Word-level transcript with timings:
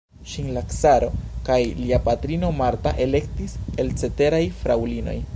Ŝin 0.29 0.45
la 0.53 0.61
caro 0.75 1.09
kaj 1.49 1.57
lia 1.81 1.99
patrino 2.07 2.49
Marta 2.61 2.93
elektis 3.05 3.53
el 3.85 3.93
ceteraj 4.05 4.41
fraŭlinoj. 4.63 5.19